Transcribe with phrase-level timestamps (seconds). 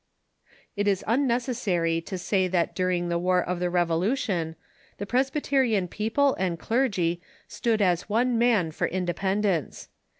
[0.75, 4.55] It is unnecessary to say that during the War of the Revolu tion
[4.97, 9.89] the Presbyterian people and clergy stood as one man for ^^„^„^ independence.